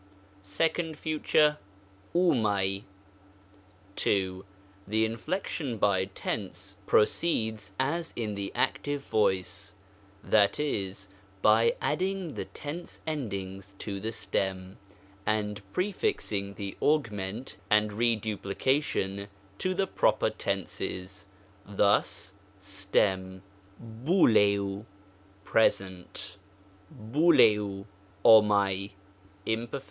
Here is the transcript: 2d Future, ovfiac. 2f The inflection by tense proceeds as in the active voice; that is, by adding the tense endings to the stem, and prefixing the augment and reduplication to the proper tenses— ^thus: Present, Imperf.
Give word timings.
2d 0.43 0.95
Future, 0.95 1.59
ovfiac. 2.15 2.85
2f 3.97 4.43
The 4.87 5.05
inflection 5.05 5.77
by 5.77 6.05
tense 6.05 6.75
proceeds 6.87 7.73
as 7.79 8.11
in 8.15 8.33
the 8.33 8.51
active 8.55 9.03
voice; 9.03 9.75
that 10.23 10.59
is, 10.59 11.07
by 11.43 11.75
adding 11.79 12.33
the 12.33 12.45
tense 12.45 12.99
endings 13.05 13.75
to 13.77 13.99
the 13.99 14.11
stem, 14.11 14.79
and 15.27 15.61
prefixing 15.71 16.55
the 16.55 16.75
augment 16.81 17.57
and 17.69 17.93
reduplication 17.93 19.27
to 19.59 19.75
the 19.75 19.85
proper 19.85 20.31
tenses— 20.31 21.27
^thus: 21.71 22.31
Present, 25.43 26.37
Imperf. 27.13 29.79